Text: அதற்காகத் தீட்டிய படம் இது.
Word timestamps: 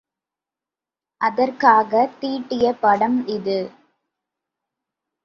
அதற்காகத் 1.21 2.15
தீட்டிய 2.19 2.73
படம் 2.81 3.27
இது. 3.27 3.59